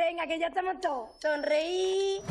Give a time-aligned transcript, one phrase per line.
[0.00, 1.10] Venga, que ya estamos todos.
[1.20, 2.22] Sonreí.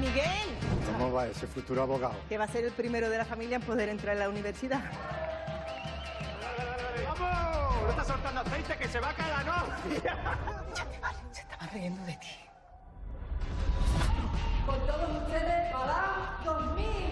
[0.00, 0.48] Miguel,
[0.92, 2.14] ¿Cómo va ese futuro abogado?
[2.28, 4.82] que va a ser el primero de la familia en poder entrar en la universidad.
[7.06, 7.82] ¡Vamos!
[7.84, 10.38] ¡No estás soltando aceite que se va a caer la novia!
[11.32, 12.26] Se estaba riendo de ti.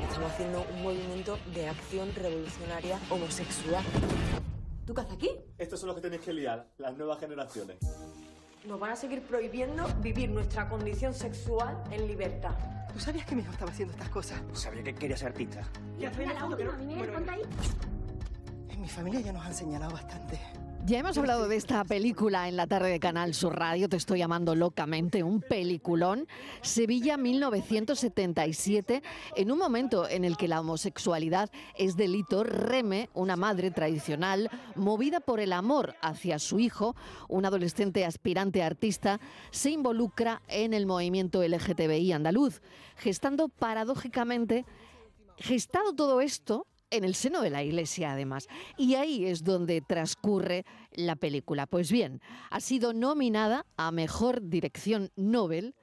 [0.08, 3.84] Estamos haciendo un movimiento de acción revolucionaria homosexual.
[4.86, 5.30] ¿Tú qué haces aquí?
[5.56, 7.78] Estos son los que tenéis que liar, las nuevas generaciones.
[8.64, 12.54] Nos van a seguir prohibiendo vivir nuestra condición sexual en libertad.
[12.92, 14.40] ¿Tú sabías que mi hijo estaba haciendo estas cosas?
[14.52, 15.62] Sabía que quería ser artista.
[18.68, 20.38] En mi familia ya nos han señalado bastante.
[20.84, 24.18] Ya hemos hablado de esta película en la tarde de Canal Sur Radio, Te estoy
[24.18, 26.26] llamando locamente, un peliculón.
[26.60, 29.00] Sevilla 1977,
[29.36, 35.20] en un momento en el que la homosexualidad es delito, Reme, una madre tradicional, movida
[35.20, 36.96] por el amor hacia su hijo,
[37.28, 39.20] un adolescente aspirante artista,
[39.52, 42.60] se involucra en el movimiento LGTBI andaluz,
[42.96, 44.66] gestando paradójicamente,
[45.36, 48.46] gestado todo esto en el seno de la iglesia además.
[48.76, 51.66] Y ahí es donde transcurre la película.
[51.66, 55.74] Pues bien, ha sido nominada a Mejor Dirección Nobel.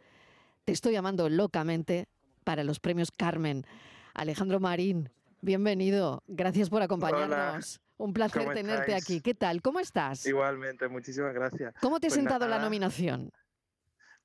[0.63, 2.07] Te estoy llamando locamente
[2.43, 3.65] para los premios Carmen.
[4.13, 5.09] Alejandro Marín,
[5.41, 6.23] bienvenido.
[6.27, 7.81] Gracias por acompañarnos.
[7.97, 9.03] Un placer ¿Cómo tenerte estáis?
[9.03, 9.21] aquí.
[9.21, 9.61] ¿Qué tal?
[9.61, 10.25] ¿Cómo estás?
[10.25, 11.73] Igualmente, muchísimas gracias.
[11.81, 13.31] ¿Cómo te ha Pues sentado la nominación?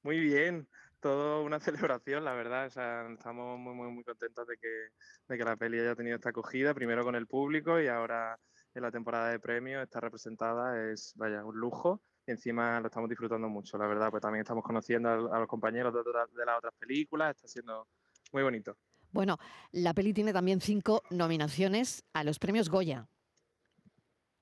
[0.03, 0.69] Muy bien,
[1.05, 1.61] todo una
[1.93, 2.67] celebración, la verdad.
[2.67, 4.89] O sea, estamos muy, muy, muy contentos de que,
[5.29, 8.41] de que la peli haya tenido esta acogida, primero con el público y ahora
[8.75, 12.01] en la temporada de premios está representada, es, vaya, un lujo.
[12.27, 15.47] Y encima lo estamos disfrutando mucho, la verdad, pues también estamos conociendo a, a los
[15.47, 17.87] compañeros de, las otras películas, está siendo
[18.33, 18.79] muy bonito.
[19.13, 19.39] Bueno,
[19.73, 23.07] la peli tiene también cinco nominaciones a los premios Goya.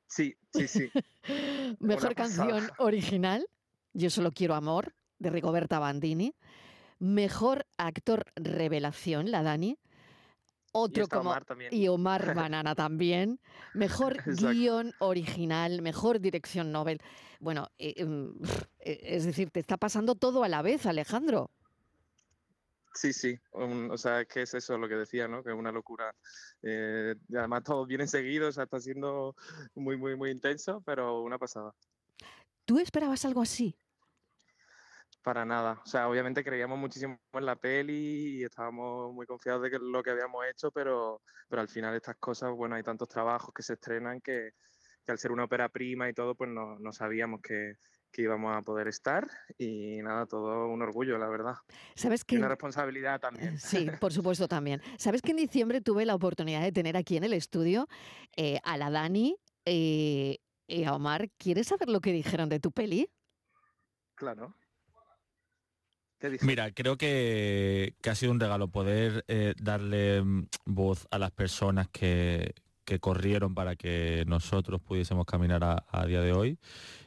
[0.06, 0.90] Sí, sí, sí.
[1.80, 3.44] Mejor canción original,
[3.94, 6.34] Yo solo quiero amor, de Rigoberta Bandini.
[6.98, 9.78] Mejor actor revelación, la Dani.
[10.72, 13.40] Otro está como Omar y Omar Banana también.
[13.74, 17.00] Mejor guion original, mejor dirección Nobel.
[17.40, 18.42] Bueno, eh, mm,
[18.80, 21.50] eh, es decir, te está pasando todo a la vez, Alejandro.
[22.94, 25.42] Sí, sí, un- o sea, es que es eso lo que decía, ¿no?
[25.42, 26.14] Que es una locura.
[26.62, 29.34] Eh, y además todo viene seguido, o sea, está siendo
[29.74, 31.74] muy, muy, muy intenso, pero una pasada.
[32.66, 33.76] ¿Tú esperabas algo así?
[35.22, 35.80] Para nada.
[35.84, 40.02] O sea, obviamente creíamos muchísimo en la peli y estábamos muy confiados de que lo
[40.02, 43.74] que habíamos hecho, pero, pero al final estas cosas, bueno, hay tantos trabajos que se
[43.74, 44.50] estrenan que,
[45.04, 47.74] que al ser una ópera prima y todo, pues no, no sabíamos que,
[48.12, 49.26] que íbamos a poder estar
[49.58, 51.54] y nada, todo un orgullo, la verdad.
[51.94, 53.58] ¿Sabes Y que una responsabilidad también.
[53.58, 54.82] Sí, por supuesto también.
[54.98, 57.88] ¿Sabes que en diciembre tuve la oportunidad de tener aquí en el estudio
[58.36, 61.30] eh, a la Dani eh, y a Omar?
[61.38, 63.10] ¿Quieres saber lo que dijeron de tu peli?
[64.14, 64.54] Claro.
[66.42, 71.88] Mira, creo que, ha sido un regalo poder eh, darle mm, voz a las personas
[71.88, 72.54] que,
[73.00, 76.58] corrieron para que nosotros pudiésemos caminar a, día de hoy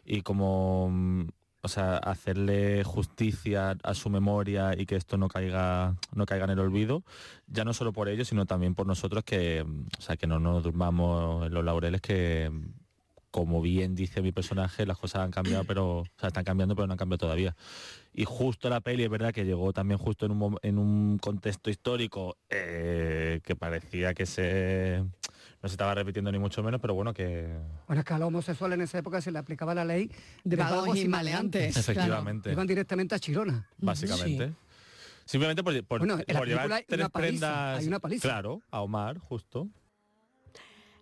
[0.04, 1.28] y como mm,
[1.62, 6.52] o sea, hacerle justicia a su memoria y que esto no caiga, no caiga en
[6.52, 7.04] el olvido,
[7.46, 10.40] ya no solo por ellos, sino también por nosotros que, mm, o sea, que no
[10.40, 12.52] nos durmamos en los laureles que
[13.36, 16.88] como bien dice mi personaje, las cosas han cambiado, pero o sea, están cambiando, pero
[16.88, 17.54] no han cambiado todavía.
[18.14, 21.70] Y justo la peli es verdad que llegó también justo en un, en un contexto
[21.70, 25.04] histórico eh, que parecía que se
[25.62, 27.46] no se estaba repitiendo ni mucho menos, pero bueno que
[27.88, 30.10] Bueno, es que a los homosexuales en esa época se le aplicaba la ley
[30.46, 31.76] De vagos y maleantes.
[31.76, 33.68] efectivamente, Iban directamente a Chirona.
[33.80, 34.54] básicamente.
[35.26, 37.80] Simplemente por, por- Bueno, por llevar tres paliza, prendas.
[37.82, 38.22] hay una paliza.
[38.30, 39.68] Claro, a Omar, justo.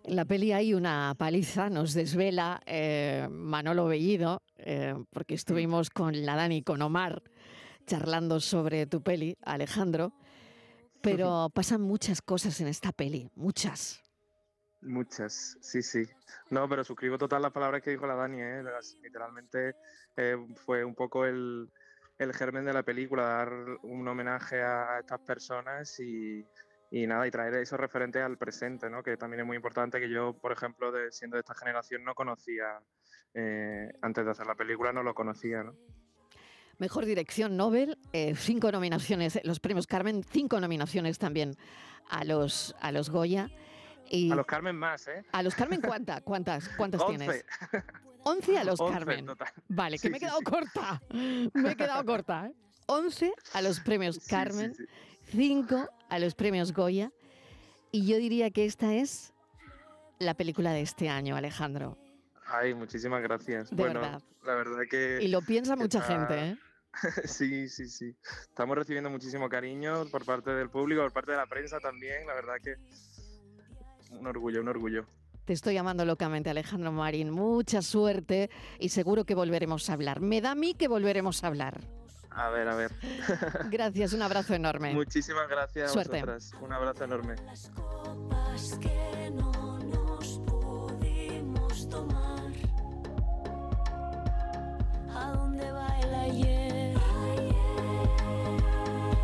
[0.04, 6.26] En la peli hay una paliza, nos desvela eh, Manolo Bellido, eh, porque estuvimos con
[6.26, 7.22] la Dani y con Omar
[7.86, 10.12] charlando sobre tu peli, Alejandro.
[11.00, 14.02] Pero pasan muchas cosas en esta peli, muchas.
[14.82, 16.02] Muchas, sí, sí.
[16.50, 18.62] No, pero suscribo total las palabras que dijo la Dani, ¿eh?
[18.62, 19.74] Las- literalmente
[20.16, 21.70] eh, fue un poco el,
[22.18, 23.52] el germen de la película, dar
[23.82, 26.44] un homenaje a estas personas y,
[26.96, 29.02] y nada, y traer esos referentes al presente, ¿no?
[29.02, 32.14] Que también es muy importante que yo, por ejemplo, de, siendo de esta generación, no
[32.14, 32.78] conocía,
[33.34, 35.74] eh, antes de hacer la película, no lo conocía, ¿no?
[36.78, 41.56] Mejor dirección Nobel, eh, cinco nominaciones, los premios Carmen, cinco nominaciones también
[42.10, 43.48] a los, a los Goya.
[44.08, 45.24] Y A los Carmen más, ¿eh?
[45.32, 47.16] ¿A los Carmen cuánta, cuántas, cuántas Once.
[47.18, 47.44] tienes?
[48.22, 49.26] 11 a los Once, Carmen.
[49.26, 49.48] total.
[49.68, 50.44] Vale, que Sí, me he sí, quedado sí.
[50.44, 51.02] corta.
[51.54, 52.46] Me he quedado corta.
[52.46, 52.52] ¿eh?
[52.86, 54.74] 11 a los premios Sí, Carmen,
[55.30, 57.12] 5 a los premios Goya.
[57.92, 59.32] Y yo diría que esta es
[60.18, 61.96] la película de este año, Alejandro.
[62.46, 63.70] Ay, muchísimas gracias.
[63.70, 64.22] De bueno, verdad.
[64.44, 65.18] la verdad que...
[65.22, 66.56] Y lo piensa mucha está- gente, ¿eh?
[67.24, 68.14] sí, sí, sí.
[68.42, 72.26] Estamos recibiendo muchísimo cariño por parte del público, por parte de la prensa también.
[72.26, 72.76] La verdad que
[74.16, 75.06] un orgullo, un orgullo.
[75.44, 77.30] Te estoy llamando locamente, Alejandro Marín.
[77.30, 78.48] Mucha suerte
[78.78, 80.20] y seguro que volveremos a hablar.
[80.20, 81.80] Me da a mí que volveremos a hablar.
[82.34, 82.90] A ver, a ver.
[83.70, 84.92] Gracias, un abrazo enorme.
[84.92, 86.18] Muchísimas gracias Suerte.
[86.18, 86.52] a vosotras.
[86.60, 87.34] Un abrazo enorme.
[87.74, 92.52] copas que no nos pudimos tomar.
[95.14, 96.94] ¿A dónde va el ayer?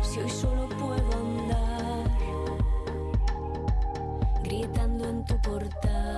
[0.01, 2.09] Si hoy solo puedo andar
[4.43, 6.10] gritando en tu portal.